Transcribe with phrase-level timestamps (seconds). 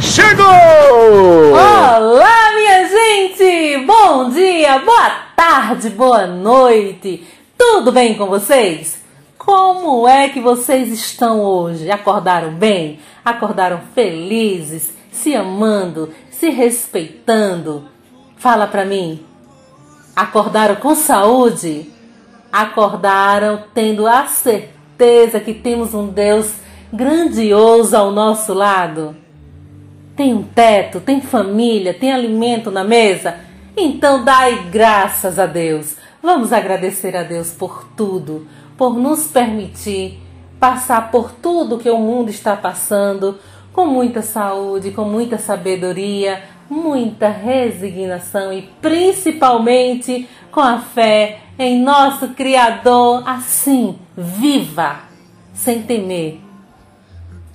[0.00, 0.46] Chegou!
[1.52, 3.84] Olá, minha gente!
[3.86, 7.26] Bom dia, boa tarde, boa noite!
[7.58, 9.04] Tudo bem com vocês?
[9.36, 11.90] Como é que vocês estão hoje?
[11.90, 13.00] Acordaram bem?
[13.24, 17.84] Acordaram felizes, se amando, se respeitando?
[18.36, 19.24] Fala pra mim.
[20.14, 21.90] Acordaram com saúde?
[22.52, 26.65] Acordaram tendo a certeza que temos um Deus
[26.96, 29.14] grandioso ao nosso lado?
[30.16, 33.36] Tem um teto, tem família, tem alimento na mesa?
[33.76, 35.96] Então dai graças a Deus.
[36.22, 40.18] Vamos agradecer a Deus por tudo, por nos permitir
[40.58, 43.38] passar por tudo que o mundo está passando
[43.74, 52.28] com muita saúde, com muita sabedoria, muita resignação e principalmente com a fé em nosso
[52.28, 55.00] Criador, assim, viva,
[55.52, 56.40] sem temer,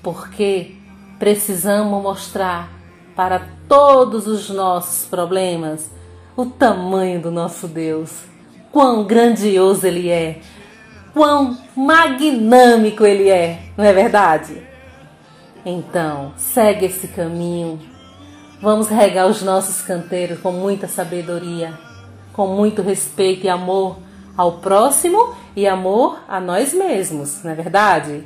[0.02, 0.76] porque
[1.20, 2.70] precisamos mostrar
[3.16, 5.90] para todos os nossos problemas
[6.36, 8.12] o tamanho do nosso Deus,
[8.72, 10.40] quão grandioso Ele é,
[11.14, 14.62] quão magnâmico Ele é, não é verdade?
[15.66, 17.80] Então, segue esse caminho.
[18.62, 21.78] Vamos regar os nossos canteiros com muita sabedoria,
[22.34, 23.98] com muito respeito e amor
[24.38, 28.24] ao próximo e amor a nós mesmos, não é verdade?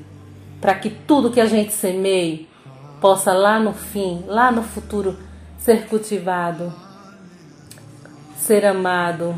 [0.59, 2.47] Para que tudo que a gente semeie
[2.99, 5.17] possa lá no fim, lá no futuro,
[5.57, 6.73] ser cultivado,
[8.37, 9.35] ser amado,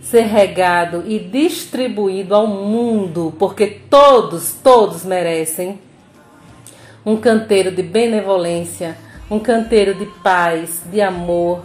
[0.00, 5.80] ser regado e distribuído ao mundo, porque todos, todos merecem
[7.04, 8.96] um canteiro de benevolência,
[9.30, 11.62] um canteiro de paz, de amor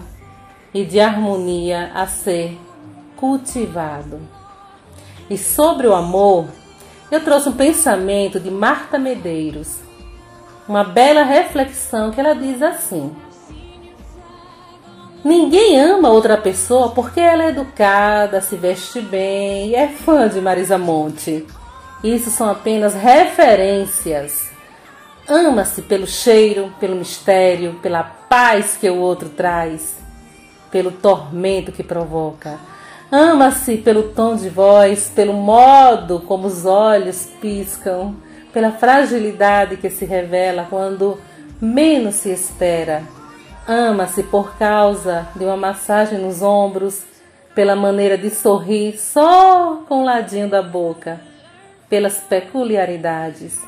[0.74, 2.58] e de harmonia a ser
[3.16, 4.20] cultivado.
[5.30, 6.48] E sobre o amor,
[7.14, 9.78] eu trouxe um pensamento de Marta Medeiros,
[10.68, 13.16] uma bela reflexão que ela diz assim:
[15.24, 20.42] Ninguém ama outra pessoa porque ela é educada, se veste bem e é fã de
[20.42, 21.46] Marisa Monte.
[22.04, 24.52] Isso são apenas referências.
[25.30, 29.98] Ama-se pelo cheiro, pelo mistério, pela paz que o outro traz,
[30.72, 32.60] pelo tormento que provoca.
[33.16, 38.16] Ama-se pelo tom de voz, pelo modo como os olhos piscam,
[38.52, 41.20] pela fragilidade que se revela quando
[41.62, 43.04] menos se espera.
[43.68, 47.04] Ama-se por causa de uma massagem nos ombros,
[47.54, 51.22] pela maneira de sorrir só com o ladinho da boca,
[51.88, 53.62] pelas peculiaridades.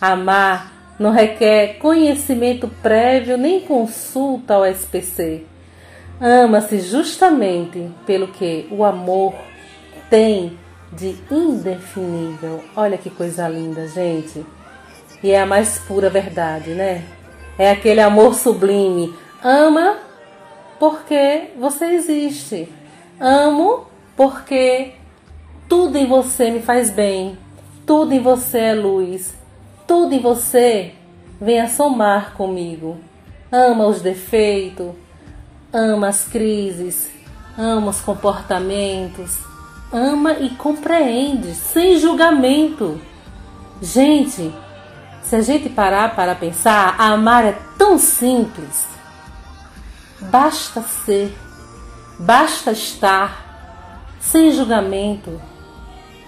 [0.00, 5.44] Amar não requer conhecimento prévio nem consulta ao SPC.
[6.20, 9.34] Ama-se justamente pelo que o amor
[10.10, 10.58] tem
[10.92, 12.62] de indefinível.
[12.76, 14.44] Olha que coisa linda, gente.
[15.22, 17.04] E é a mais pura verdade, né?
[17.58, 19.14] É aquele amor sublime.
[19.42, 19.98] Ama
[20.78, 22.68] porque você existe.
[23.18, 23.86] Amo
[24.16, 24.92] porque
[25.68, 27.38] tudo em você me faz bem.
[27.86, 29.34] Tudo em você é luz.
[29.86, 30.92] Tudo em você
[31.40, 32.98] vem a somar comigo.
[33.50, 34.92] Ama os defeitos,
[35.72, 37.08] ama as crises,
[37.56, 39.38] ama os comportamentos,
[39.92, 43.00] ama e compreende, sem julgamento.
[43.80, 44.52] Gente,
[45.22, 48.86] se a gente parar para pensar, amar é tão simples.
[50.20, 51.36] Basta ser,
[52.18, 55.40] basta estar, sem julgamento.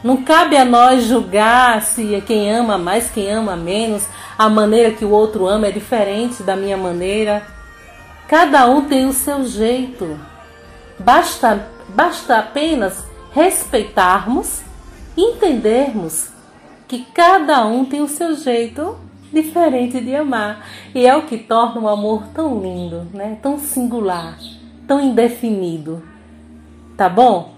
[0.02, 4.04] Não cabe a nós julgar se é quem ama mais, quem ama menos,
[4.36, 7.46] a maneira que o outro ama é diferente da minha maneira.
[8.32, 10.18] Cada um tem o seu jeito.
[10.98, 14.62] Basta, basta apenas respeitarmos,
[15.14, 16.30] entendermos
[16.88, 18.96] que cada um tem o seu jeito
[19.30, 20.66] diferente de amar.
[20.94, 23.36] E é o que torna o amor tão lindo, né?
[23.42, 24.38] Tão singular,
[24.88, 26.02] tão indefinido.
[26.96, 27.52] Tá bom?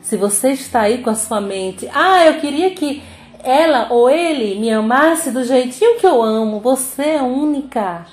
[0.00, 3.02] Se você está aí com a sua mente, ah, eu queria que
[3.42, 8.06] ela ou ele me amasse do jeitinho que eu amo, você é única.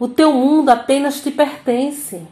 [0.00, 2.22] O teu mundo apenas te pertence.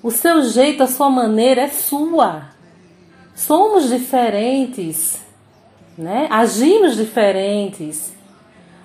[0.00, 2.50] O seu jeito, a sua maneira é sua.
[3.34, 5.20] Somos diferentes,
[5.98, 6.28] né?
[6.30, 8.12] Agimos diferentes.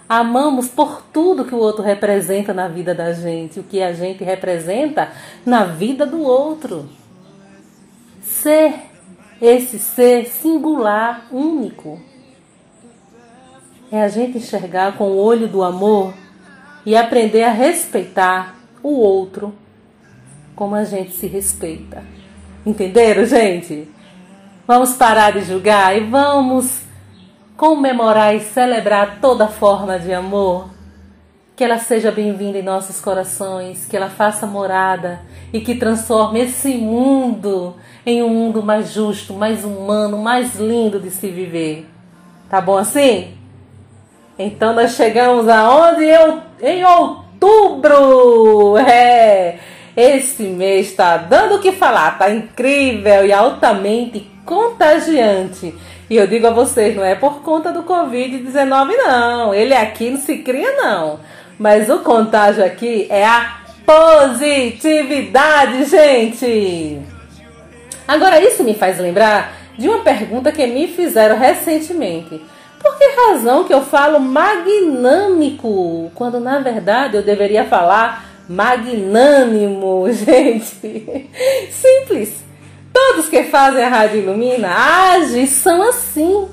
[0.10, 4.24] Amamos por tudo que o outro representa na vida da gente, o que a gente
[4.24, 5.12] representa
[5.46, 6.90] na vida do outro.
[8.24, 8.74] Ser
[9.40, 12.02] esse ser singular, único.
[13.92, 16.23] É a gente enxergar com o olho do amor
[16.86, 19.54] e aprender a respeitar o outro
[20.56, 22.04] como a gente se respeita.
[22.66, 23.90] Entenderam, gente?
[24.68, 26.84] Vamos parar de julgar e vamos
[27.58, 30.70] comemorar e celebrar toda forma de amor.
[31.56, 35.22] Que ela seja bem-vinda em nossos corações, que ela faça morada
[35.52, 37.76] e que transforme esse mundo
[38.06, 41.88] em um mundo mais justo, mais humano, mais lindo de se viver.
[42.50, 43.38] Tá bom assim?
[44.38, 46.06] Então nós chegamos aonde?
[46.06, 48.78] Eu, em outubro!
[48.78, 49.60] É!
[49.96, 55.76] Esse mês está dando o que falar, tá incrível e altamente contagiante.
[56.10, 59.54] E eu digo a vocês, não é por conta do Covid-19, não.
[59.54, 61.20] Ele aqui não se cria, não.
[61.60, 67.00] Mas o contágio aqui é a positividade, gente.
[68.08, 72.42] Agora, isso me faz lembrar de uma pergunta que me fizeram recentemente.
[72.84, 81.30] Por que razão que eu falo magnâmico, quando na verdade eu deveria falar magnânimo, gente?
[81.72, 82.44] Simples.
[82.94, 86.48] Todos que fazem a Rádio Ilumina agem são assim,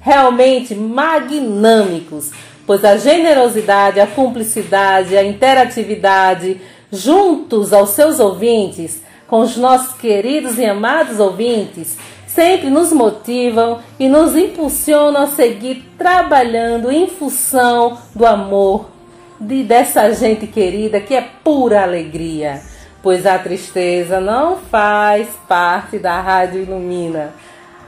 [0.00, 2.32] realmente magnâmicos,
[2.66, 6.60] pois a generosidade, a cumplicidade, a interatividade
[6.90, 11.96] juntos aos seus ouvintes, com os nossos queridos e amados ouvintes,
[12.34, 18.90] sempre nos motivam e nos impulsionam a seguir trabalhando em função do amor
[19.38, 22.60] de, dessa gente querida que é pura alegria,
[23.00, 27.32] pois a tristeza não faz parte da Rádio Ilumina.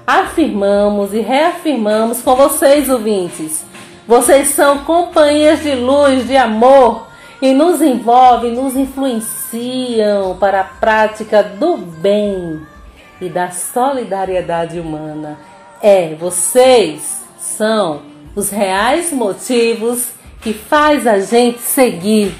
[0.06, 3.64] Afirmamos e reafirmamos com vocês, ouvintes.
[4.06, 7.08] Vocês são companhias de luz, de amor
[7.42, 12.60] e nos envolvem, nos influenciam para a prática do bem
[13.20, 15.38] e da solidariedade humana.
[15.82, 18.02] É, vocês são
[18.34, 20.08] os reais motivos
[20.40, 22.34] que faz a gente seguir,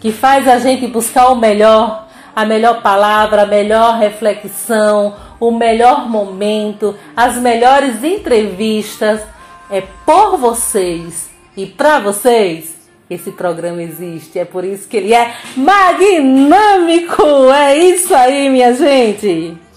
[0.00, 6.08] que faz a gente buscar o melhor, a melhor palavra, a melhor reflexão, o melhor
[6.08, 9.20] momento, as melhores entrevistas.
[9.70, 12.78] É por vocês e para vocês
[13.10, 14.38] esse programa existe.
[14.38, 17.22] É por isso que ele é magnâmico.
[17.52, 19.67] É isso aí, minha gente.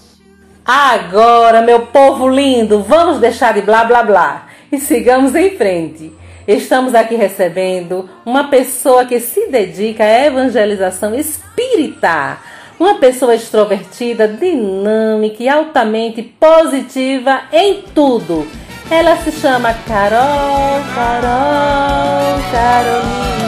[0.64, 6.12] Agora, meu povo lindo, vamos deixar de blá blá blá e sigamos em frente.
[6.46, 12.38] Estamos aqui recebendo uma pessoa que se dedica à evangelização espírita,
[12.78, 18.46] uma pessoa extrovertida, dinâmica e altamente positiva em tudo.
[18.88, 23.41] Ela se chama Carol, Carol, Carolina.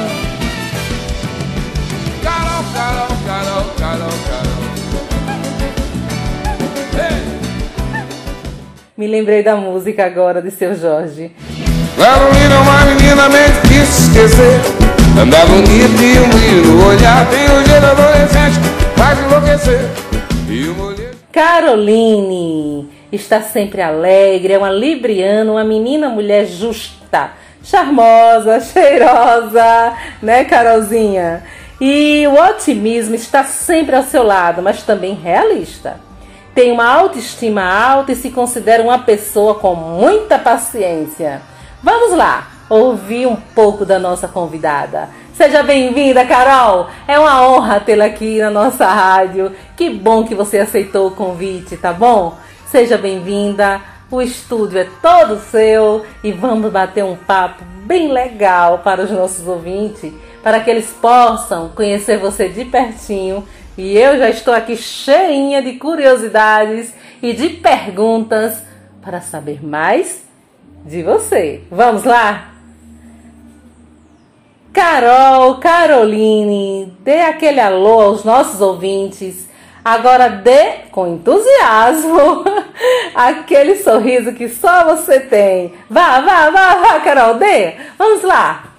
[9.05, 11.31] Me lembrei da música agora de seu Jorge.
[11.95, 14.59] Carolina uma menina mente quis esquecer
[15.21, 18.59] Anda bonita e um brilho no olhar Tem o jeito adolescente,
[18.97, 19.91] faz enlouquecer
[20.49, 21.11] e o mulher...
[21.31, 27.33] Caroline está sempre alegre, é uma libriana, uma menina mulher justa,
[27.63, 29.93] charmosa, cheirosa,
[30.23, 31.43] né, Carolzinha?
[31.79, 36.01] E o otimismo está sempre ao seu lado, mas também realista
[36.55, 41.43] tem uma autoestima alta e se considera uma pessoa com muita paciência.
[41.83, 45.09] Vamos lá ouvir um pouco da nossa convidada.
[45.35, 46.89] Seja bem-vinda, Carol!
[47.09, 49.53] É uma honra tê-la aqui na nossa rádio.
[49.77, 52.37] Que bom que você aceitou o convite, tá bom?
[52.67, 53.81] Seja bem-vinda.
[54.09, 59.47] O estúdio é todo seu e vamos bater um papo bem legal para os nossos
[59.49, 63.45] ouvintes, para que eles possam conhecer você de pertinho
[63.77, 68.63] e eu já estou aqui cheinha de curiosidades e de perguntas
[69.03, 70.25] para saber mais
[70.85, 71.63] de você.
[71.71, 72.53] Vamos lá?
[74.73, 79.49] Carol, Caroline, dê aquele alô aos nossos ouvintes.
[79.85, 82.43] Agora dê com entusiasmo
[83.15, 85.73] Aquele sorriso que só você tem.
[85.89, 87.75] Vá, vá, vá, vá, Carol, dê.
[87.97, 88.74] Vamos lá.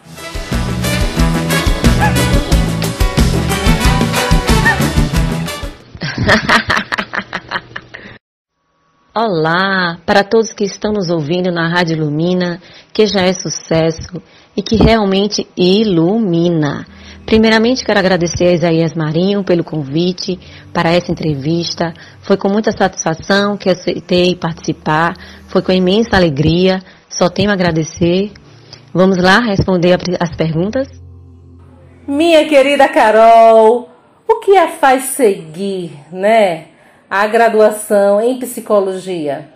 [9.13, 14.21] Olá para todos que estão nos ouvindo na Rádio Lumina, que já é sucesso
[14.57, 16.85] e que realmente ilumina.
[17.25, 20.39] Primeiramente, quero agradecer a Isaías Marinho pelo convite
[20.73, 21.93] para essa entrevista.
[22.21, 25.15] Foi com muita satisfação que aceitei participar,
[25.47, 26.79] foi com imensa alegria.
[27.09, 28.31] Só tenho a agradecer.
[28.93, 30.87] Vamos lá responder as perguntas?
[32.07, 33.94] Minha querida Carol,
[34.27, 36.67] o que a faz seguir, né?
[37.09, 39.47] a graduação em psicologia?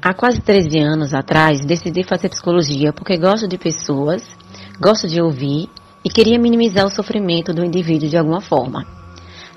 [0.00, 4.22] Há quase 13 anos atrás, decidi fazer psicologia porque gosto de pessoas,
[4.80, 5.68] gosto de ouvir
[6.04, 8.86] e queria minimizar o sofrimento do indivíduo de alguma forma.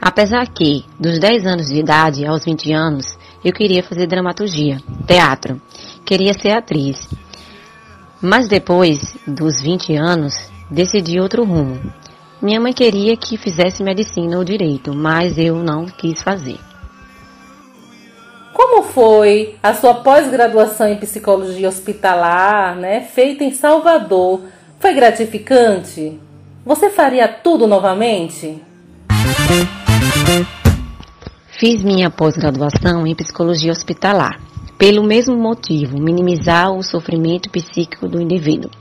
[0.01, 5.61] Apesar que, dos 10 anos de idade aos 20 anos, eu queria fazer dramaturgia, teatro,
[6.03, 7.07] queria ser atriz.
[8.19, 10.33] Mas depois dos 20 anos,
[10.71, 11.79] decidi outro rumo,
[12.41, 16.57] minha mãe queria que fizesse medicina ou direito, mas eu não quis fazer.
[18.53, 24.41] Como foi a sua pós-graduação em psicologia hospitalar, né, feita em Salvador?
[24.79, 26.19] Foi gratificante?
[26.65, 28.61] Você faria tudo novamente?
[31.59, 34.39] Fiz minha pós-graduação em psicologia hospitalar,
[34.77, 38.71] pelo mesmo motivo, minimizar o sofrimento psíquico do indivíduo.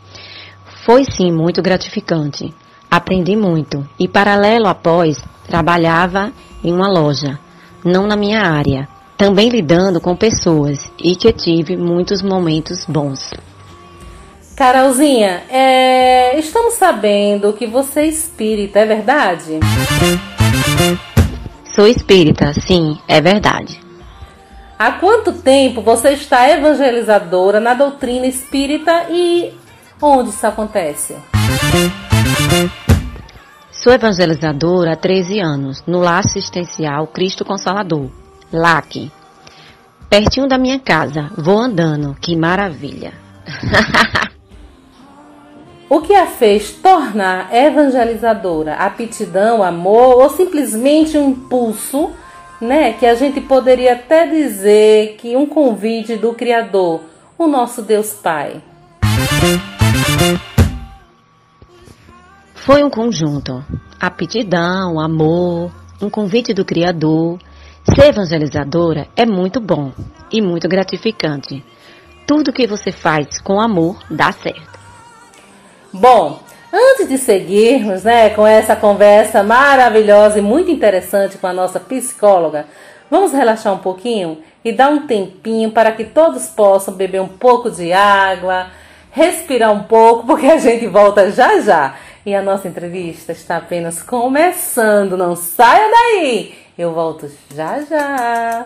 [0.84, 2.54] Foi sim muito gratificante.
[2.90, 6.32] Aprendi muito e, paralelo após, trabalhava
[6.64, 7.38] em uma loja,
[7.84, 13.32] não na minha área, também lidando com pessoas e que tive muitos momentos bons.
[14.56, 16.38] Carolzinha, é...
[16.38, 19.60] estamos sabendo que você é espírita, é verdade?
[21.74, 23.80] Sou espírita, sim, é verdade.
[24.78, 29.52] Há quanto tempo você está evangelizadora na doutrina espírita e
[30.00, 31.16] onde isso acontece?
[33.82, 38.10] Sou evangelizadora há 13 anos, no Lar Assistencial Cristo Consolador,
[38.52, 39.10] LAC.
[40.10, 43.14] Pertinho da minha casa, vou andando, que maravilha.
[45.88, 48.74] o que a fez tornar evangelizadora?
[48.74, 52.10] Aptidão, amor ou simplesmente um impulso,
[52.60, 52.92] né?
[52.92, 57.00] Que a gente poderia até dizer que um convite do Criador,
[57.38, 58.60] o nosso Deus Pai.
[62.64, 63.64] Foi um conjunto.
[63.98, 67.38] Aptidão, amor, um convite do Criador.
[67.94, 69.92] Ser evangelizadora é muito bom
[70.30, 71.64] e muito gratificante.
[72.26, 74.78] Tudo que você faz com amor dá certo.
[75.90, 76.38] Bom,
[76.70, 82.66] antes de seguirmos né, com essa conversa maravilhosa e muito interessante com a nossa psicóloga,
[83.10, 87.70] vamos relaxar um pouquinho e dar um tempinho para que todos possam beber um pouco
[87.70, 88.66] de água,
[89.10, 91.96] respirar um pouco, porque a gente volta já já.
[92.30, 95.16] E a nossa entrevista está apenas começando.
[95.16, 96.54] Não saia daí!
[96.78, 98.64] Eu volto já já.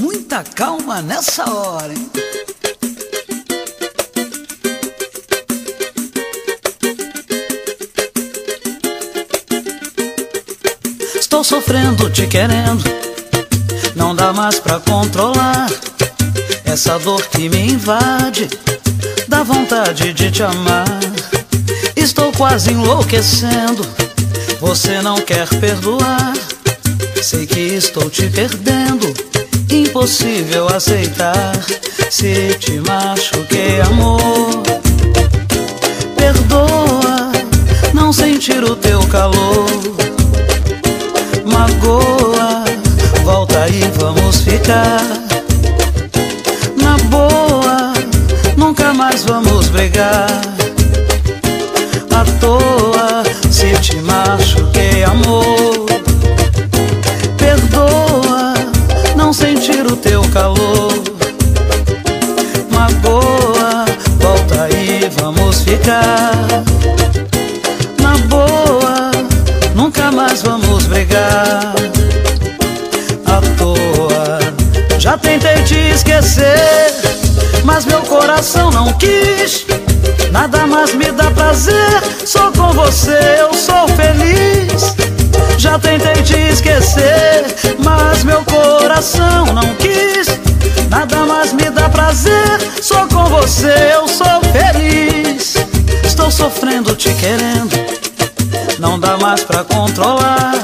[0.00, 2.10] Muita calma nessa hora, hein?
[11.14, 12.84] Estou sofrendo, te querendo.
[13.94, 15.68] Não dá mais pra controlar
[16.64, 18.48] essa dor que me invade.
[19.28, 20.99] Dá vontade de te amar.
[22.00, 23.86] Estou quase enlouquecendo.
[24.58, 26.32] Você não quer perdoar.
[27.22, 29.12] Sei que estou te perdendo.
[29.70, 31.52] Impossível aceitar.
[32.10, 34.62] Se te machuquei, amor.
[36.16, 37.32] Perdoa
[37.92, 39.66] não sentir o teu calor.
[41.44, 42.64] Magoa,
[43.24, 45.02] volta e vamos ficar.
[46.82, 47.92] Na boa,
[48.56, 50.59] nunca mais vamos brigar
[52.20, 55.86] à toa se te machuquei, amor.
[57.38, 58.54] Perdoa
[59.16, 60.92] não sentir o teu calor.
[62.70, 63.86] Magoa,
[64.18, 66.34] volta aí, vamos ficar.
[68.02, 69.10] Na boa,
[69.74, 71.74] nunca mais vamos brigar.
[73.24, 74.38] À toa,
[74.98, 76.92] já tentei te esquecer,
[77.64, 79.64] mas meu coração não quis.
[80.30, 84.94] Nada mais me dá prazer, só com você eu sou feliz.
[85.58, 87.44] Já tentei te esquecer,
[87.78, 90.28] mas meu coração não quis.
[90.88, 95.54] Nada mais me dá prazer, só com você eu sou feliz.
[96.04, 97.76] Estou sofrendo te querendo,
[98.78, 100.54] não dá mais pra controlar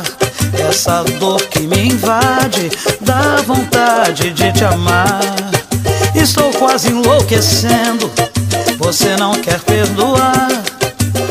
[0.69, 2.71] essa dor que me invade,
[3.01, 5.21] dá vontade de te amar.
[6.15, 8.11] Estou quase enlouquecendo,
[8.87, 10.47] você não quer perdoar.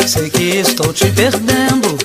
[0.06, 1.98] Sei que estou te perdendo,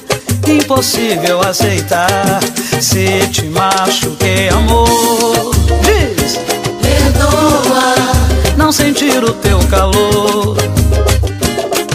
[0.47, 2.39] impossível aceitar.
[2.81, 5.51] Se te machuquei, amor,
[5.83, 6.39] diz:
[6.81, 7.95] Perdoa,
[8.57, 10.57] não sentir o teu calor.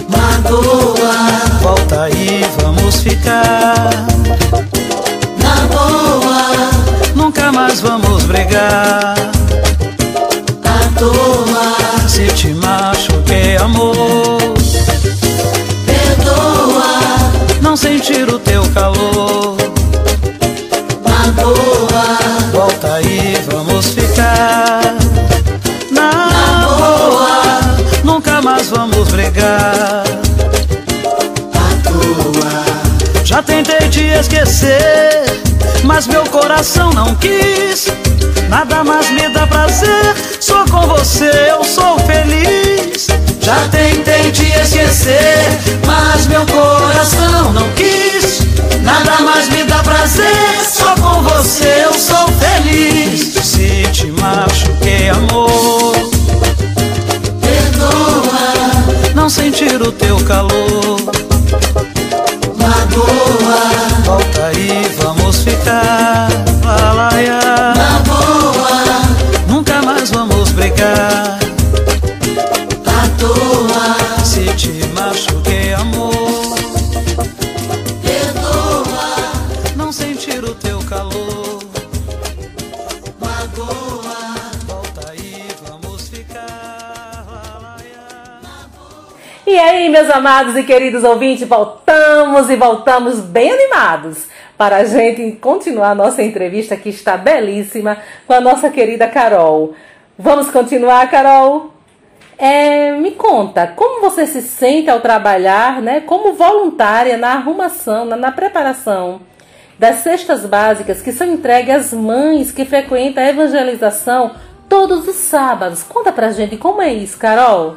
[0.09, 1.15] magoa,
[1.61, 3.89] Volta aí, vamos ficar.
[5.37, 6.69] na boa,
[7.15, 9.15] Nunca mais vamos brigar.
[10.65, 12.09] à toa.
[12.09, 12.84] Se te machuquei,
[13.65, 14.37] amor,
[15.87, 17.01] Perdoa,
[17.61, 19.57] não sentir o teu calor.
[21.03, 22.17] magoa,
[22.53, 24.81] Volta aí, vamos ficar.
[25.89, 26.29] Na
[26.77, 27.59] boa,
[28.03, 30.03] nunca mais vamos brigar.
[31.55, 33.23] à toa.
[33.23, 35.23] Já tentei te esquecer,
[35.83, 37.87] mas meu coração não quis.
[38.47, 42.74] Nada mais me dá prazer, só com você eu sou feliz.
[43.45, 48.39] Já tentei te esquecer, mas meu coração não quis.
[48.81, 53.35] Nada mais me dá prazer, só com você eu sou feliz.
[53.35, 55.93] Se te machuquei, amor,
[57.39, 60.99] Perdoa, não sentir o teu calor.
[62.57, 66.29] magoa, Volta aí, vamos ficar.
[66.63, 67.14] Lalaia.
[67.14, 67.14] na
[90.15, 96.23] amados e queridos ouvintes, voltamos e voltamos bem animados para a gente continuar a nossa
[96.23, 99.73] entrevista que está belíssima com a nossa querida Carol.
[100.17, 101.73] Vamos continuar, Carol?
[102.37, 108.15] É, me conta, como você se sente ao trabalhar né, como voluntária na arrumação, na,
[108.15, 109.19] na preparação
[109.77, 114.31] das cestas básicas que são entregues às mães que frequentam a evangelização
[114.69, 115.83] todos os sábados?
[115.83, 117.75] Conta pra gente como é isso, Carol.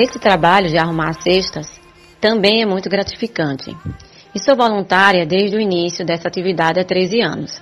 [0.00, 1.78] Esse trabalho de arrumar cestas
[2.18, 3.76] também é muito gratificante.
[4.34, 7.60] E sou voluntária desde o início dessa atividade há 13 anos.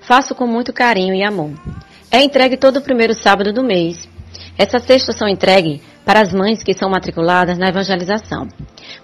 [0.00, 1.52] Faço com muito carinho e amor.
[2.10, 4.08] É entregue todo o primeiro sábado do mês.
[4.58, 8.48] Essas cestas são entregues para as mães que são matriculadas na evangelização.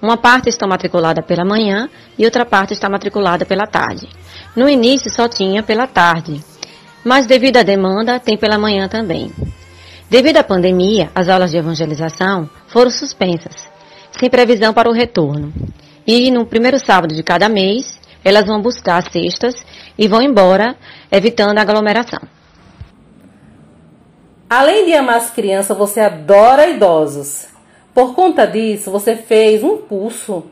[0.03, 4.09] Uma parte está matriculada pela manhã e outra parte está matriculada pela tarde.
[4.57, 6.40] No início só tinha pela tarde,
[7.05, 9.31] mas devido à demanda tem pela manhã também.
[10.12, 13.66] Devido à pandemia, as aulas de evangelização foram suspensas,
[14.11, 15.51] sem previsão para o retorno.
[16.07, 19.55] E no primeiro sábado de cada mês, elas vão buscar as cestas
[19.96, 20.77] e vão embora,
[21.11, 22.20] evitando a aglomeração.
[24.51, 27.46] Além de amar as crianças, você adora idosos.
[27.94, 30.44] Por conta disso, você fez um curso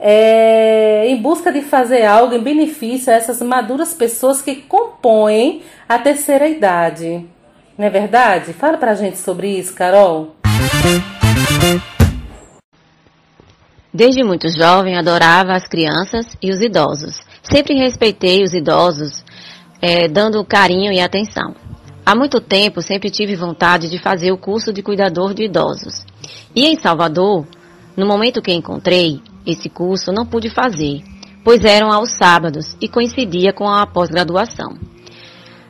[0.00, 6.00] é, em busca de fazer algo em benefício a essas maduras pessoas que compõem a
[6.00, 7.32] terceira idade.
[7.76, 8.52] Não é verdade?
[8.52, 10.36] Fala pra gente sobre isso, Carol.
[13.92, 17.20] Desde muito jovem, adorava as crianças e os idosos.
[17.42, 19.24] Sempre respeitei os idosos,
[19.82, 21.54] eh, dando carinho e atenção.
[22.06, 26.04] Há muito tempo, sempre tive vontade de fazer o curso de cuidador de idosos.
[26.54, 27.46] E em Salvador,
[27.96, 31.02] no momento que encontrei esse curso, não pude fazer,
[31.44, 34.76] pois eram aos sábados e coincidia com a pós-graduação.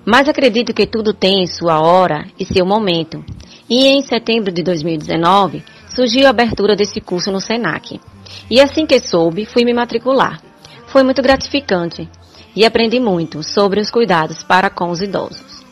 [0.04, 3.24] Mas acredito que tudo tem sua hora e seu momento.
[3.68, 8.00] E em setembro de 2019 surgiu a abertura desse curso no SENAC.
[8.50, 10.40] E assim que soube, fui me matricular.
[10.86, 12.08] Foi muito gratificante
[12.54, 15.64] e aprendi muito sobre os cuidados para com os idosos.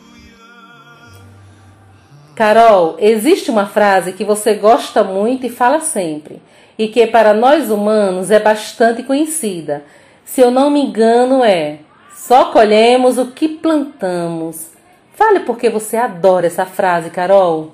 [2.35, 6.41] Carol, existe uma frase que você gosta muito e fala sempre,
[6.79, 9.83] e que para nós humanos é bastante conhecida.
[10.25, 11.79] Se eu não me engano, é:
[12.27, 14.71] só colhemos o que plantamos.
[15.13, 17.73] Fale porque você adora essa frase, Carol.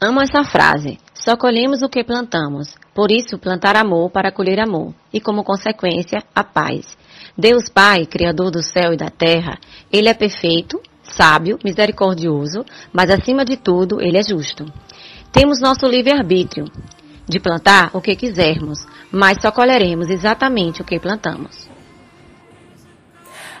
[0.00, 0.98] Amo essa frase.
[1.14, 2.74] Só colhemos o que plantamos.
[2.92, 4.92] Por isso, plantar amor para colher amor.
[5.12, 6.98] E como consequência, a paz.
[7.38, 9.56] Deus Pai, Criador do céu e da terra,
[9.92, 14.66] Ele é perfeito, sábio, misericordioso, mas acima de tudo, Ele é justo.
[15.30, 16.66] Temos nosso livre-arbítrio
[17.26, 21.68] de plantar o que quisermos, mas só colheremos exatamente o que plantamos.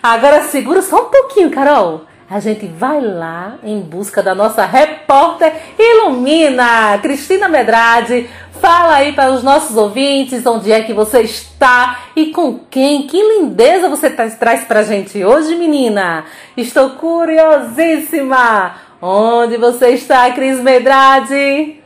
[0.02, 2.04] Agora segura só um pouquinho, Carol.
[2.28, 8.28] a gente vai lá em busca da nossa repórter Ilumina, Cristina Medrade.
[8.60, 13.06] Fala aí para os nossos ouvintes onde é que você está e com quem.
[13.06, 16.24] Que lindeza você traz para a gente hoje, menina.
[16.56, 18.74] Estou curiosíssima.
[19.00, 21.83] Onde você está, Cris Medrade?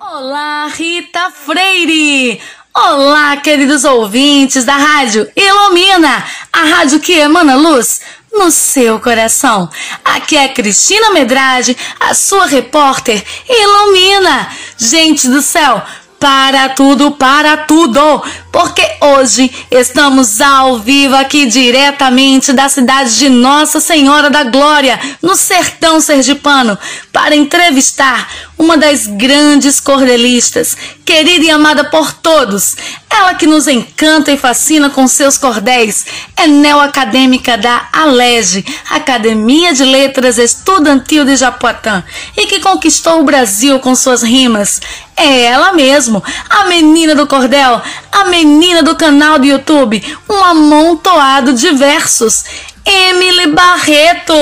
[0.00, 2.40] Olá, Rita Freire!
[2.74, 8.00] Olá, queridos ouvintes da rádio Ilumina, a rádio que emana luz
[8.32, 9.68] no seu coração.
[10.02, 14.48] Aqui é Cristina Medrade, a sua repórter Ilumina.
[14.78, 15.82] Gente do céu,
[16.20, 23.80] para tudo, para tudo, porque hoje estamos ao vivo aqui diretamente da cidade de Nossa
[23.80, 26.78] Senhora da Glória, no sertão sergipano,
[27.10, 28.28] para entrevistar
[28.60, 32.76] uma das grandes cordelistas, querida e amada por todos.
[33.08, 36.04] Ela que nos encanta e fascina com seus cordéis,
[36.36, 42.04] é neoacadêmica da ALEGE, Academia de Letras Estudantil de Japoatã,
[42.36, 44.78] e que conquistou o Brasil com suas rimas.
[45.16, 47.80] É ela mesmo, a menina do cordel,
[48.12, 52.44] a menina do canal do YouTube, um amontoado de versos.
[52.84, 54.34] Emily Barreto!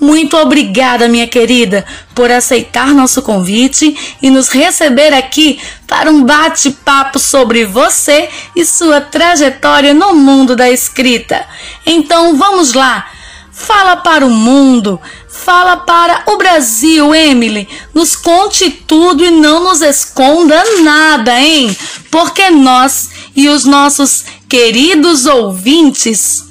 [0.00, 1.84] Muito obrigada, minha querida,
[2.16, 9.00] por aceitar nosso convite e nos receber aqui para um bate-papo sobre você e sua
[9.00, 11.46] trajetória no mundo da escrita.
[11.86, 13.06] Então vamos lá!
[13.52, 17.66] Fala para o mundo, fala para o Brasil, Emily.
[17.94, 21.74] Nos conte tudo e não nos esconda nada, hein?
[22.10, 26.46] Porque nós e os nossos queridos ouvintes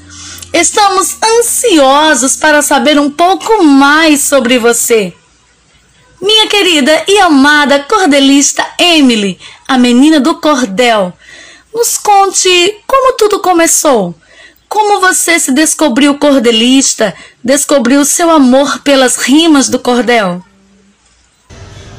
[0.58, 5.14] Estamos ansiosos para saber um pouco mais sobre você.
[6.22, 11.14] Minha querida e amada cordelista Emily, a menina do cordel,
[11.74, 14.16] nos conte como tudo começou.
[14.68, 20.44] Como você se descobriu cordelista, descobriu seu amor pelas rimas do cordel?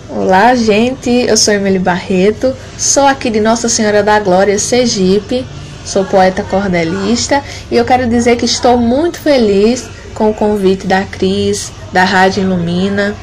[0.08, 1.10] Olá, gente.
[1.10, 5.46] Eu sou Emily Barreto, sou aqui de Nossa Senhora da Glória, Sergipe
[5.86, 11.04] sou poeta cordelista e eu quero dizer que estou muito feliz com o convite da
[11.04, 13.14] Cris, da Rádio Ilumina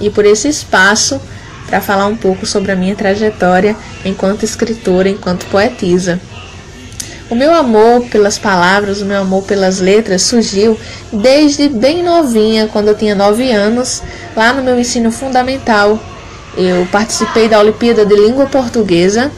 [0.00, 1.20] e por esse espaço
[1.66, 6.20] para falar um pouco sobre a minha trajetória enquanto escritora, enquanto poetisa.
[7.30, 10.78] O meu amor pelas palavras, o meu amor pelas letras surgiu
[11.12, 14.02] desde bem novinha, quando eu tinha 9 anos,
[14.34, 16.00] lá no meu ensino fundamental.
[16.56, 19.30] Eu participei da Olimpíada de Língua Portuguesa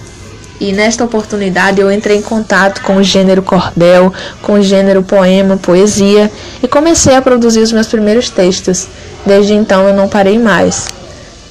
[0.60, 5.56] e nesta oportunidade eu entrei em contato com o gênero cordel, com o gênero poema,
[5.56, 6.30] poesia
[6.62, 8.86] e comecei a produzir os meus primeiros textos.
[9.24, 10.88] Desde então eu não parei mais.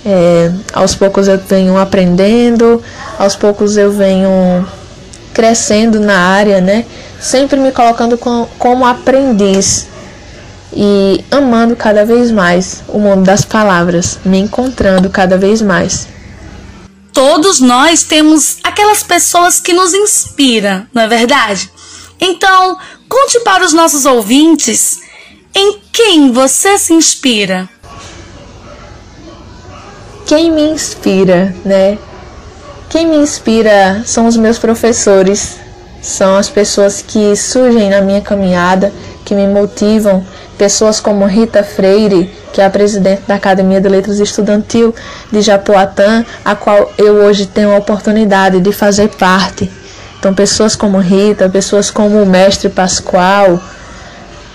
[0.06, 2.82] É, aos poucos eu venho aprendendo,
[3.18, 4.66] aos poucos eu venho
[5.34, 6.86] crescendo na área, né?
[7.20, 9.88] Sempre me colocando com, como aprendiz
[10.72, 16.19] e amando cada vez mais o mundo das palavras, me encontrando cada vez mais
[17.14, 21.72] todos nós temos aquelas pessoas que nos inspiram, não é verdade?
[22.20, 25.00] Então, conte para os nossos ouvintes
[25.54, 27.68] em quem você se inspira.
[30.26, 31.98] Quem me inspira, né?
[32.90, 35.58] Quem me inspira são os meus professores,
[36.02, 38.94] são as pessoas que surgem na minha caminhada,
[39.26, 40.26] que me motivam,
[40.60, 44.94] pessoas como Rita Freire, que é a presidente da Academia de Letras Estudantil
[45.32, 49.72] de Japoatã, a qual eu hoje tenho a oportunidade de fazer parte.
[50.20, 53.58] Então, pessoas como Rita, pessoas como o mestre Pascoal,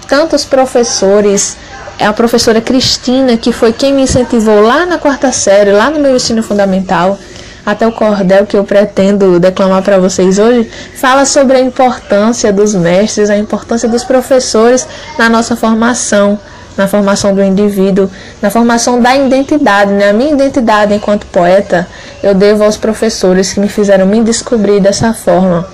[0.06, 1.56] tantos professores,
[1.98, 6.14] a professora Cristina, que foi quem me incentivou lá na quarta série, lá no meu
[6.14, 7.18] ensino fundamental,
[7.64, 12.74] até o cordel que eu pretendo declamar para vocês hoje, fala sobre a importância dos
[12.74, 14.86] mestres, a importância dos professores
[15.18, 16.38] na nossa formação
[16.76, 18.10] na formação do indivíduo,
[18.42, 20.10] na formação da identidade, né?
[20.10, 21.88] A minha identidade enquanto poeta,
[22.22, 25.68] eu devo aos professores que me fizeram me descobrir dessa forma.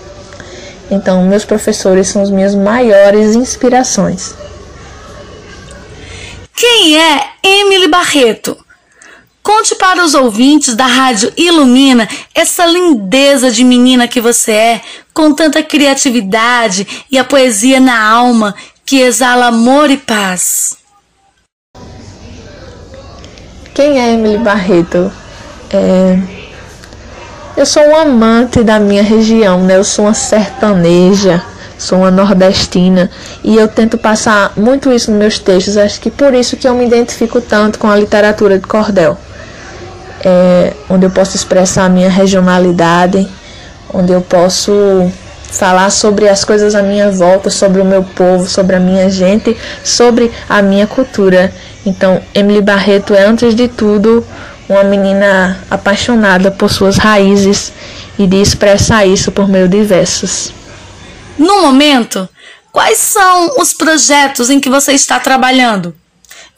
[0.90, 4.34] Então, meus professores são as minhas maiores inspirações.
[6.54, 8.56] Quem é Emily Barreto?
[9.42, 14.80] Conte para os ouvintes da Rádio Ilumina essa lindeza de menina que você é,
[15.14, 20.76] com tanta criatividade e a poesia na alma que exala amor e paz.
[23.72, 25.10] Quem é Emily Barreto?
[25.72, 26.18] É...
[27.56, 29.76] Eu sou um amante da minha região, né?
[29.76, 31.42] Eu sou uma sertaneja,
[31.78, 33.10] sou uma nordestina
[33.42, 35.76] e eu tento passar muito isso nos meus textos.
[35.76, 39.16] Acho que por isso que eu me identifico tanto com a literatura de cordel,
[40.24, 40.72] é...
[40.88, 43.28] onde eu posso expressar a minha regionalidade,
[43.92, 44.72] onde eu posso
[45.50, 49.56] falar sobre as coisas à minha volta, sobre o meu povo, sobre a minha gente,
[49.82, 51.52] sobre a minha cultura.
[51.84, 54.24] Então, Emily Barreto é, antes de tudo,
[54.68, 57.72] uma menina apaixonada por suas raízes
[58.18, 60.52] e de expressar isso por meio de versos.
[61.36, 62.28] No momento,
[62.70, 65.94] quais são os projetos em que você está trabalhando?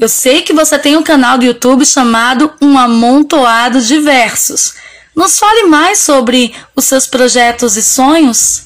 [0.02, 4.74] Eu sei que você tem um canal do YouTube chamado Um Amontoado de Versos.
[5.14, 8.64] Nos fale mais sobre os seus projetos e sonhos.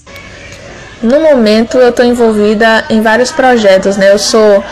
[1.03, 3.99] No momento, eu estou envolvida em vários projetos.
[3.99, 4.11] Né?
[4.11, 4.64] Eu sou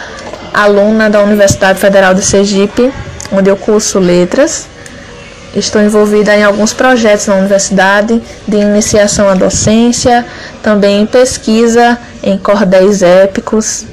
[0.54, 2.90] aluna da Universidade Federal de Sergipe,
[3.30, 4.66] onde eu curso letras.
[5.54, 10.24] Estou envolvida em alguns projetos na universidade de iniciação à docência,
[10.62, 13.84] também em pesquisa em cordéis épicos.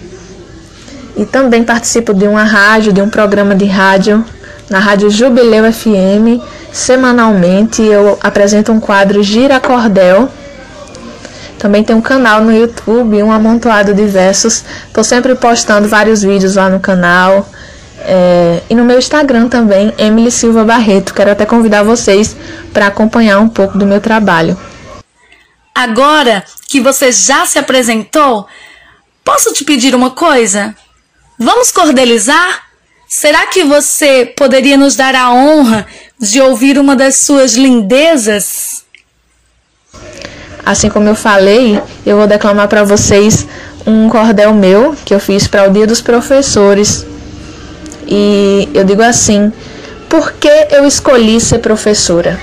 [1.16, 4.24] E também participo de uma rádio, de um programa de rádio,
[4.70, 6.42] na Rádio Jubileu FM.
[6.72, 10.30] Semanalmente eu apresento um quadro Gira Cordel.
[11.60, 14.64] Também tem um canal no YouTube, um amontoado de versos.
[14.88, 17.48] Estou sempre postando vários vídeos lá no canal.
[18.00, 21.14] É, e no meu Instagram também, Emily Silva Barreto.
[21.14, 22.36] Quero até convidar vocês
[22.74, 24.58] para acompanhar um pouco do meu trabalho.
[25.76, 28.48] Agora que você já se apresentou,
[29.24, 30.76] posso te pedir uma coisa?
[31.44, 32.66] Vamos cordelizar?
[33.08, 35.88] Será que você poderia nos dar a honra
[36.20, 38.84] de ouvir uma das suas lindezas?
[40.64, 43.48] Assim como eu falei, eu vou declamar para vocês
[43.88, 47.08] um cordel meu que eu fiz para o Dia dos Professores
[48.08, 49.52] e eu digo assim:
[50.08, 52.40] por que eu escolhi ser professora?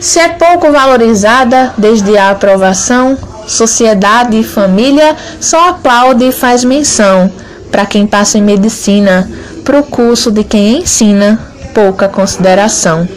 [0.00, 7.30] Se é pouco valorizada desde a aprovação, sociedade e família só aplaude e faz menção
[7.74, 9.28] para quem passa em medicina,
[9.64, 11.40] para o curso de quem ensina,
[11.74, 13.08] pouca consideração.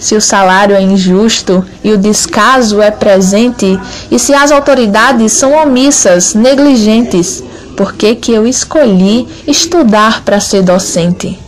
[0.00, 3.78] Se o salário é injusto e o descaso é presente,
[4.10, 7.40] e se as autoridades são omissas, negligentes,
[7.76, 11.38] por que, que eu escolhi estudar para ser docente.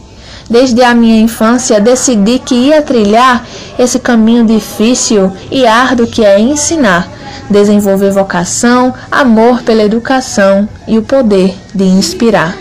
[0.53, 3.43] Desde a minha infância decidi que ia trilhar
[3.79, 7.09] esse caminho difícil e árduo que é ensinar,
[7.49, 12.55] desenvolver vocação, amor pela educação e o poder de inspirar.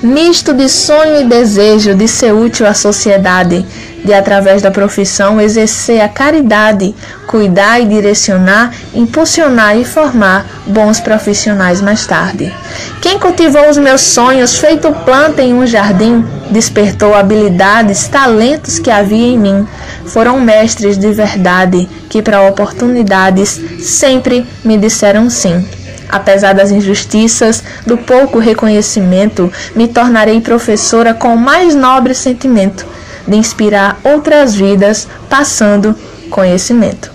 [0.00, 3.66] Misto de sonho e desejo de ser útil à sociedade,
[4.04, 6.94] de através da profissão exercer a caridade,
[7.26, 12.52] cuidar e direcionar, impulsionar e formar bons profissionais mais tarde.
[13.00, 19.28] Quem cultivou os meus sonhos, feito planta em um jardim, despertou habilidades, talentos que havia
[19.28, 19.66] em mim.
[20.06, 25.64] Foram mestres de verdade que para oportunidades sempre me disseram sim.
[26.08, 32.84] Apesar das injustiças, do pouco reconhecimento, me tornarei professora com o mais nobre sentimento
[33.26, 35.94] de inspirar outras vidas passando
[36.30, 37.10] conhecimento.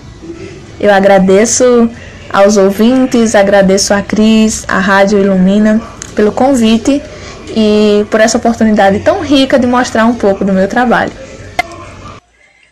[0.80, 1.90] Eu agradeço
[2.32, 5.80] aos ouvintes, agradeço a Cris, a Rádio Ilumina
[6.14, 7.02] pelo convite
[7.56, 11.12] e por essa oportunidade tão rica de mostrar um pouco do meu trabalho.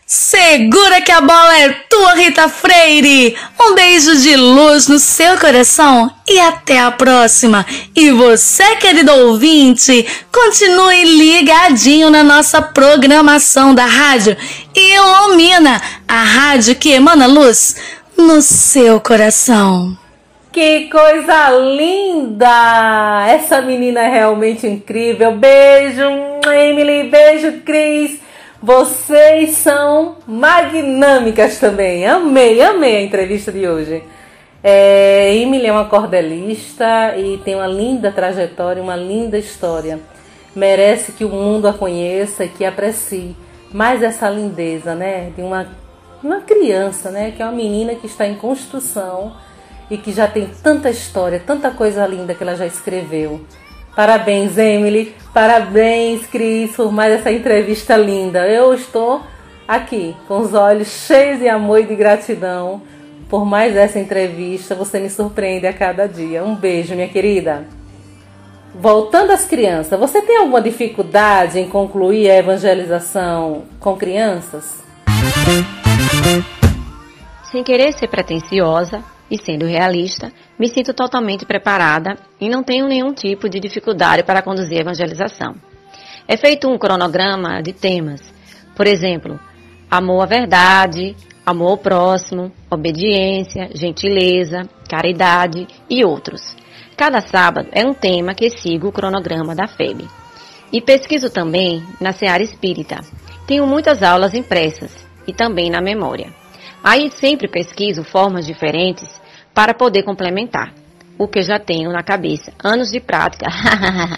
[0.09, 3.35] Segura que a bola é tua, Rita Freire!
[3.59, 7.65] Um beijo de luz no seu coração e até a próxima!
[7.93, 14.37] E você, querido ouvinte, continue ligadinho na nossa programação da rádio
[14.73, 17.75] Ilumina, a rádio que emana luz
[18.17, 19.97] no seu coração.
[20.53, 23.25] Que coisa linda!
[23.27, 25.33] Essa menina é realmente incrível.
[25.33, 26.03] Beijo,
[26.49, 28.25] Emily, beijo, Cris.
[28.61, 32.07] Vocês são magnâmicas também.
[32.07, 34.03] Amei, amei a entrevista de hoje.
[34.63, 39.99] É, Emily é uma cordelista e tem uma linda trajetória, uma linda história.
[40.55, 43.35] Merece que o mundo a conheça e que aprecie
[43.71, 45.31] mais essa lindeza, né?
[45.35, 45.67] De uma,
[46.23, 47.31] uma criança, né?
[47.31, 49.33] Que é uma menina que está em construção
[49.89, 53.41] e que já tem tanta história, tanta coisa linda que ela já escreveu.
[53.97, 55.15] Parabéns, Emily.
[55.33, 58.47] Parabéns, Cris, por mais essa entrevista linda.
[58.47, 59.23] Eu estou
[59.67, 62.83] aqui com os olhos cheios de amor e de gratidão
[63.27, 64.75] por mais essa entrevista.
[64.75, 66.43] Você me surpreende a cada dia.
[66.43, 67.65] Um beijo, minha querida.
[68.75, 74.83] Voltando às crianças, você tem alguma dificuldade em concluir a evangelização com crianças?
[77.49, 83.13] Sem querer ser pretensiosa, e sendo realista, me sinto totalmente preparada e não tenho nenhum
[83.13, 85.55] tipo de dificuldade para conduzir a evangelização.
[86.27, 88.21] É feito um cronograma de temas,
[88.75, 89.39] por exemplo,
[89.89, 96.55] amor à verdade, amor ao próximo, obediência, gentileza, caridade e outros.
[96.97, 100.07] Cada sábado é um tema que sigo o cronograma da FEB.
[100.73, 102.99] E pesquiso também na Seara Espírita.
[103.45, 104.91] Tenho muitas aulas impressas
[105.25, 106.33] e também na memória.
[106.83, 109.09] Aí sempre pesquiso formas diferentes
[109.53, 110.73] para poder complementar
[111.17, 112.53] o que já tenho na cabeça.
[112.63, 113.47] Anos de prática.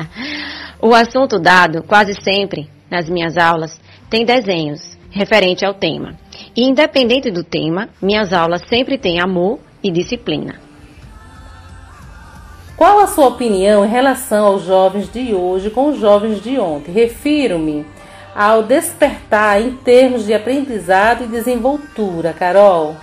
[0.82, 6.16] o assunto dado, quase sempre, nas minhas aulas, tem desenhos referente ao tema.
[6.56, 10.56] E independente do tema, minhas aulas sempre têm amor e disciplina.
[12.76, 16.94] Qual a sua opinião em relação aos jovens de hoje com os jovens de ontem?
[16.94, 17.86] Refiro-me
[18.36, 22.96] ao despertar em termos de aprendizado e desenvoltura, Carol.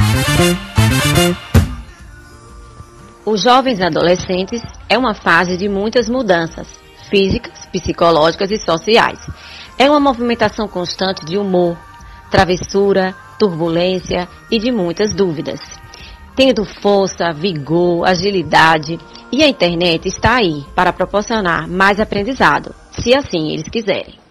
[3.25, 6.69] Os jovens adolescentes é uma fase de muitas mudanças
[7.11, 9.19] físicas, psicológicas e sociais.
[9.79, 11.77] É uma movimentação constante de humor,
[12.31, 15.61] travessura, turbulência e de muitas dúvidas.
[16.35, 18.99] Tendo força, vigor, agilidade,
[19.33, 24.26] e a internet está aí para proporcionar mais aprendizado, se assim eles quiserem.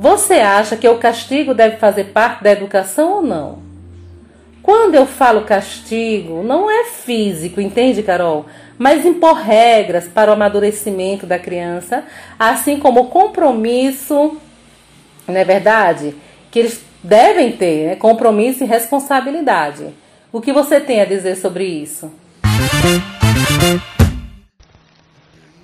[0.00, 3.58] Você acha que o castigo deve fazer parte da educação ou não?
[4.62, 8.46] Quando eu falo castigo, não é físico, entende, Carol?
[8.78, 12.04] Mas impor regras para o amadurecimento da criança,
[12.38, 14.36] assim como compromisso,
[15.26, 16.14] não é verdade?
[16.48, 17.96] Que eles devem ter né?
[17.96, 19.86] compromisso e responsabilidade.
[20.30, 22.12] O que você tem a dizer sobre isso?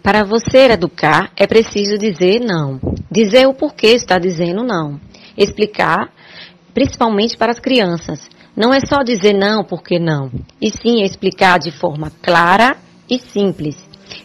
[0.03, 2.81] Para você educar, é preciso dizer não.
[3.15, 5.01] Dizer o porquê está dizendo não.
[5.39, 6.13] Explicar,
[6.75, 11.71] principalmente para as crianças, não é só dizer não porque não, e sim explicar de
[11.71, 12.77] forma clara
[13.09, 13.77] e simples.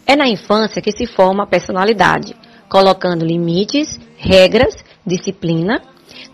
[0.07, 2.35] É na infância que se forma a personalidade,
[2.67, 4.75] colocando limites, regras,
[5.05, 5.83] disciplina,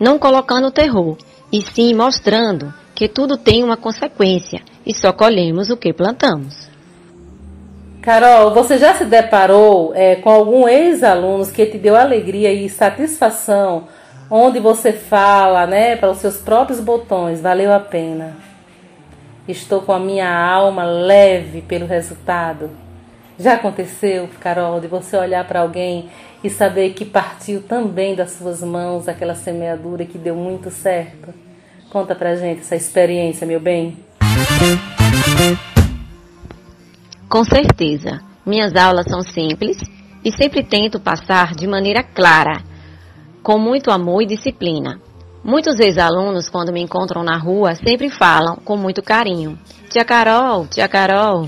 [0.00, 1.18] não colocando terror,
[1.52, 6.70] e sim mostrando que tudo tem uma consequência e só colhemos o que plantamos.
[8.06, 13.88] Carol, você já se deparou é, com algum ex-aluno que te deu alegria e satisfação
[14.30, 18.36] onde você fala, né, para os seus próprios botões, valeu a pena.
[19.48, 22.70] Estou com a minha alma leve pelo resultado.
[23.36, 26.08] Já aconteceu, Carol, de você olhar para alguém
[26.44, 31.34] e saber que partiu também das suas mãos aquela semeadura que deu muito certo?
[31.90, 33.96] Conta pra gente essa experiência, meu bem.
[37.36, 38.22] Com certeza.
[38.46, 39.76] Minhas aulas são simples
[40.24, 42.62] e sempre tento passar de maneira clara
[43.42, 44.98] com muito amor e disciplina.
[45.44, 49.58] Muitos ex-alunos, quando me encontram na rua, sempre falam com muito carinho:
[49.90, 51.46] Tia Carol, tia Carol.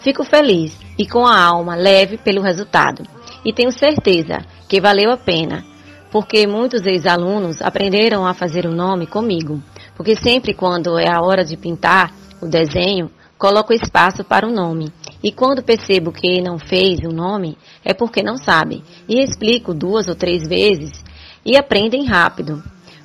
[0.00, 3.04] Fico feliz e com a alma leve pelo resultado.
[3.44, 5.64] E tenho certeza que valeu a pena,
[6.10, 9.62] porque muitos ex-alunos aprenderam a fazer o nome comigo.
[9.96, 14.92] Porque sempre quando é a hora de pintar o desenho, coloco espaço para o nome.
[15.22, 18.84] E quando percebo que não fez o nome, é porque não sabe.
[19.08, 21.04] E explico duas ou três vezes
[21.44, 22.62] e aprendem rápido,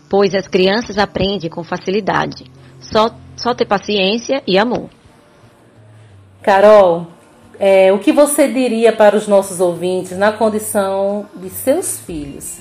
[0.09, 2.45] pois as crianças aprendem com facilidade.
[2.79, 4.89] Só, só ter paciência e amor.
[6.41, 7.07] Carol,
[7.59, 12.59] é, o que você diria para os nossos ouvintes na condição de seus filhos?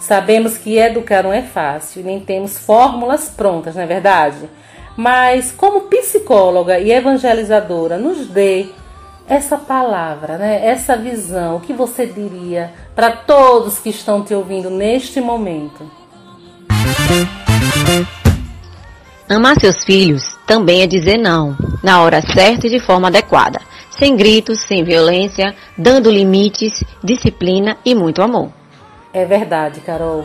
[0.00, 4.48] Sabemos que educar não é fácil, nem temos fórmulas prontas, não é verdade?
[4.96, 8.66] Mas como psicóloga e evangelizadora, nos dê
[9.26, 10.60] essa palavra, né?
[10.66, 15.90] essa visão, o que você diria para todos que estão te ouvindo neste momento?
[19.28, 24.14] Amar seus filhos também é dizer não, na hora certa e de forma adequada, sem
[24.14, 28.50] gritos, sem violência, dando limites, disciplina e muito amor.
[29.14, 30.24] É verdade, Carol.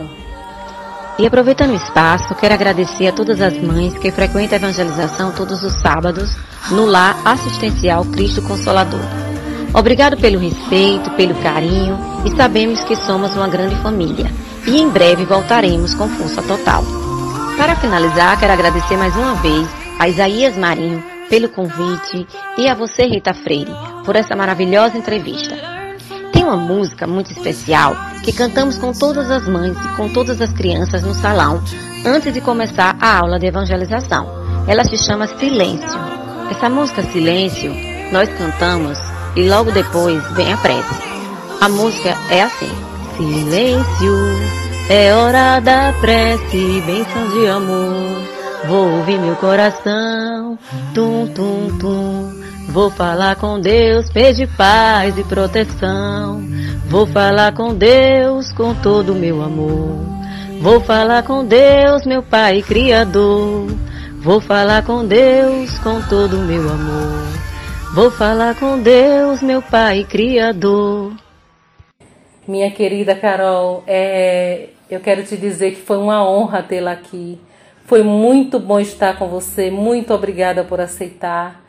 [1.20, 5.64] E aproveitando o espaço, quero agradecer a todas as mães que frequentam a evangelização todos
[5.64, 6.30] os sábados
[6.70, 9.00] no Lar Assistencial Cristo Consolador.
[9.74, 14.32] Obrigado pelo respeito, pelo carinho e sabemos que somos uma grande família
[14.68, 16.84] e em breve voltaremos com força total.
[17.58, 22.28] Para finalizar, quero agradecer mais uma vez a Isaías Marinho pelo convite
[22.60, 23.72] e a você, Rita Freire,
[24.06, 25.77] por essa maravilhosa entrevista
[26.48, 31.04] uma música muito especial que cantamos com todas as mães e com todas as crianças
[31.04, 31.62] no salão
[32.06, 34.26] antes de começar a aula de evangelização.
[34.66, 36.00] Ela se chama Silêncio.
[36.50, 37.74] Essa música Silêncio
[38.14, 38.98] nós cantamos
[39.36, 40.96] e logo depois vem a prece.
[41.60, 42.72] A música é assim:
[43.18, 44.16] Silêncio,
[44.90, 48.37] é hora da prece, bênção de amor.
[48.66, 50.58] Vou ouvir meu coração,
[50.94, 52.32] tum tum tum.
[52.70, 56.42] Vou falar com Deus, pedir paz e proteção.
[56.90, 60.06] Vou falar com Deus com todo o meu amor.
[60.62, 63.68] Vou falar com Deus, meu Pai Criador.
[64.20, 67.28] Vou falar com Deus com todo o meu amor.
[67.94, 71.14] Vou falar com Deus, meu Pai Criador.
[72.48, 77.40] Minha querida Carol, é, eu quero te dizer que foi uma honra tê-la aqui.
[77.88, 79.72] Foi muito bom estar com você.
[79.72, 81.64] Muito obrigada por aceitar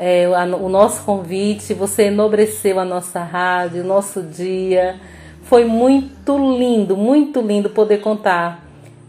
[0.00, 1.74] é, o nosso convite.
[1.74, 4.96] Você enobreceu a nossa rádio, o nosso dia.
[5.44, 8.64] Foi muito lindo, muito lindo poder contar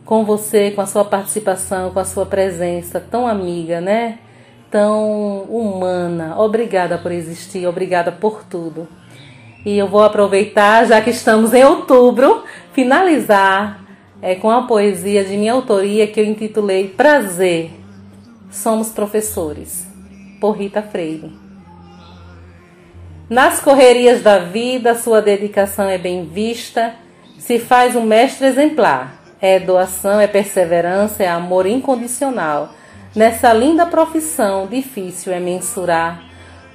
[0.05, 4.20] com você, com a sua participação, com a sua presença tão amiga, né?
[4.70, 6.39] Tão humana.
[6.39, 8.88] Obrigada por existir, obrigada por tudo.
[9.66, 13.81] E eu vou aproveitar, já que estamos em outubro, finalizar
[14.22, 17.72] é, com a poesia de minha autoria que eu intitulei Prazer,
[18.51, 19.88] Somos Professores,
[20.39, 21.32] por Rita Freire.
[23.30, 26.93] Nas correrias da vida, sua dedicação é bem vista,
[27.39, 29.19] se faz um mestre exemplar.
[29.41, 32.74] É doação, é perseverança, é amor incondicional.
[33.15, 36.24] Nessa linda profissão, difícil é mensurar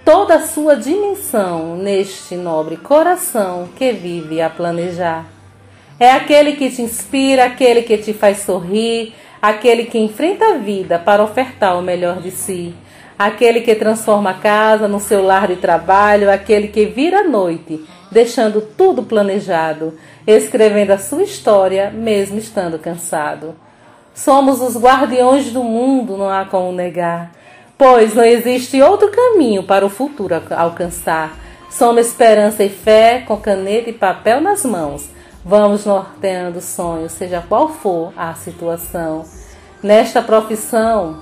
[0.05, 5.36] toda a sua dimensão neste nobre coração que vive a planejar.
[5.99, 10.99] É aquele que te inspira, aquele que te faz sorrir, aquele que enfrenta a vida
[10.99, 12.75] para ofertar o melhor de si,
[13.19, 17.83] aquele que transforma a casa no seu lar de trabalho, aquele que vira a noite,
[18.13, 19.95] deixando tudo planejado,
[20.27, 23.55] escrevendo a sua história, mesmo estando cansado.
[24.15, 27.33] Somos os guardiões do mundo, não há como negar,
[27.79, 31.39] pois não existe outro caminho para o futuro alcançar.
[31.71, 35.16] Somos esperança e fé, com caneta e papel nas mãos
[35.49, 39.25] Vamos norteando sonhos, seja qual for a situação.
[39.81, 41.19] Nesta profissão,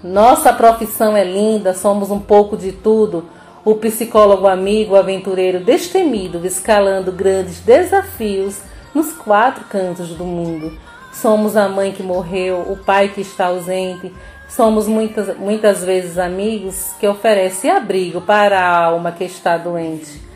[0.00, 3.24] nossa profissão é linda, somos um pouco de tudo.
[3.64, 8.60] O psicólogo amigo, aventureiro destemido, escalando grandes desafios
[8.94, 10.78] nos quatro cantos do mundo.
[11.12, 14.14] Somos a mãe que morreu, o pai que está ausente.
[14.48, 20.27] Somos muitas, muitas vezes amigos que oferecem abrigo para a alma que está doente.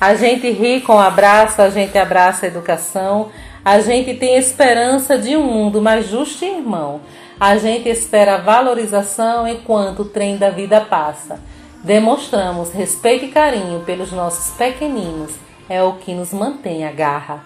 [0.00, 3.28] A gente ri com abraço, a gente abraça a educação,
[3.62, 7.02] a gente tem esperança de um mundo mais justo e irmão.
[7.38, 11.38] A gente espera valorização enquanto o trem da vida passa.
[11.84, 15.34] Demonstramos respeito e carinho pelos nossos pequeninos,
[15.68, 17.44] é o que nos mantém a garra.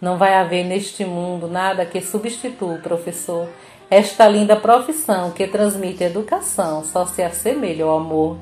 [0.00, 3.48] Não vai haver neste mundo nada que substitua o professor.
[3.88, 8.38] Esta linda profissão que transmite educação só se assemelha ao amor.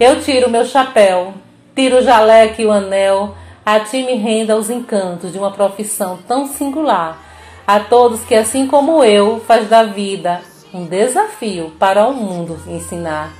[0.00, 1.34] Eu tiro meu chapéu,
[1.74, 6.18] Tira o jaleco e o anel, a ti me renda os encantos de uma profissão
[6.28, 7.18] tão singular.
[7.66, 10.42] A todos que, assim como eu, faz da vida
[10.74, 13.32] um desafio para o mundo ensinar.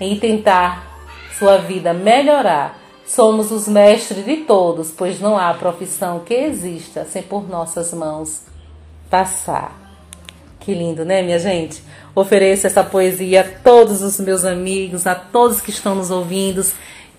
[0.00, 0.84] Em tentar
[1.38, 7.22] sua vida melhorar, somos os mestres de todos, pois não há profissão que exista sem
[7.22, 8.42] por nossas mãos
[9.08, 9.78] passar.
[10.58, 11.82] Que lindo, né, minha gente?
[12.14, 16.62] Ofereço essa poesia a todos os meus amigos, a todos que estão nos ouvindo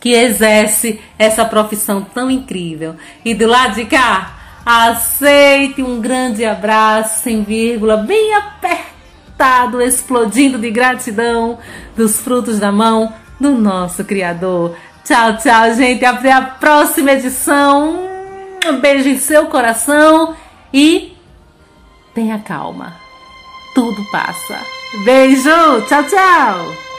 [0.02, 2.96] que exerce essa profissão tão incrível.
[3.24, 4.34] E do lado de cá,
[4.66, 11.60] aceite um grande abraço, sem vírgula, bem apertado, explodindo de gratidão
[11.96, 14.76] dos frutos da mão do nosso Criador.
[15.06, 16.04] Tchau, tchau, gente.
[16.04, 18.10] Até a próxima edição.
[18.66, 20.36] Um beijo em seu coração
[20.74, 21.16] e
[22.14, 22.94] tenha calma.
[23.76, 24.60] Tudo passa.
[25.06, 25.82] Beijo.
[25.88, 26.91] Tchau, tchau.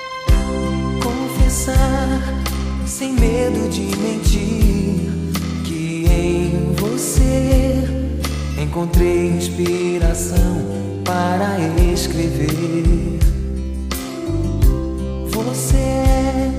[3.03, 5.11] Sem medo de mentir,
[5.65, 7.83] que em você
[8.63, 10.63] encontrei inspiração
[11.05, 11.59] para
[11.93, 13.19] escrever.
[15.33, 16.53] Você é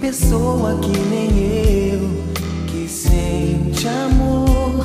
[0.00, 2.24] pessoa que nem eu,
[2.66, 4.84] que sente amor,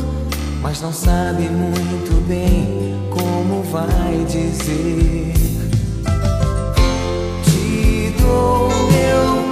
[0.62, 5.34] mas não sabe muito bem como vai dizer.
[7.44, 9.43] Te dou meu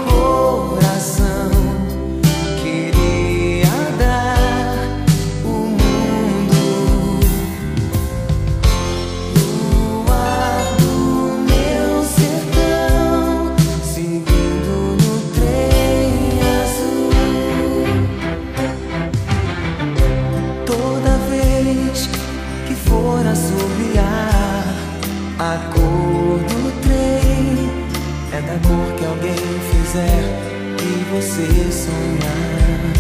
[31.32, 32.92] você sonhar.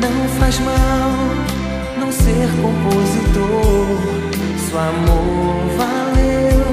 [0.00, 1.10] Não faz mal
[2.00, 3.98] não ser compositor.
[4.56, 6.64] Seu amor valeu.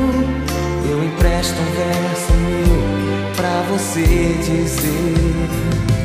[0.90, 6.01] Eu empresto um verso meu pra você dizer.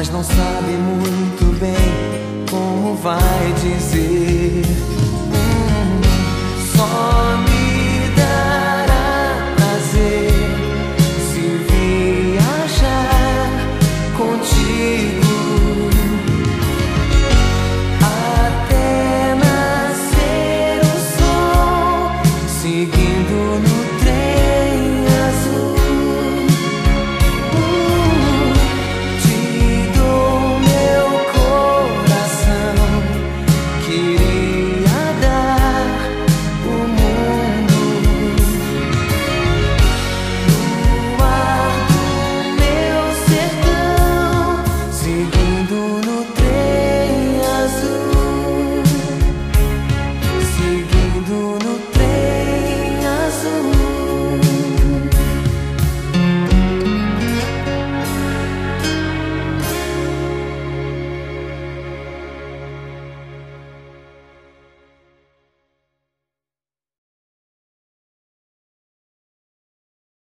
[0.00, 4.39] Mas não sabe muito bem como vai dizer.